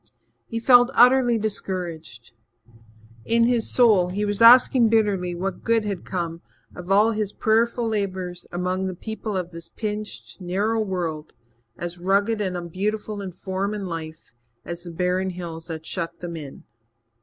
He 0.47 0.59
felt 0.59 0.89
utterly 0.95 1.37
discouraged. 1.37 2.31
In 3.23 3.43
his 3.43 3.69
soul 3.71 4.07
he 4.09 4.25
was 4.25 4.41
asking 4.41 4.89
bitterly 4.89 5.35
what 5.35 5.63
good 5.63 5.85
had 5.85 6.05
come 6.05 6.41
of 6.75 6.91
all 6.91 7.11
his 7.11 7.31
prayerful 7.31 7.87
labours 7.87 8.47
among 8.51 8.87
the 8.87 8.95
people 8.95 9.37
of 9.37 9.51
this 9.51 9.69
pinched, 9.69 10.41
narrow 10.41 10.81
world, 10.81 11.33
as 11.77 11.99
rugged 11.99 12.41
and 12.41 12.57
unbeautiful 12.57 13.21
in 13.21 13.31
form 13.31 13.75
and 13.75 13.87
life 13.87 14.33
as 14.65 14.81
the 14.81 14.91
barren 14.91 15.29
hills 15.29 15.67
that 15.67 15.85
shut 15.85 16.19
them 16.19 16.35
in. 16.35 16.63